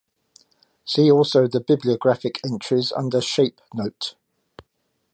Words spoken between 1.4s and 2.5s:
the bibliographic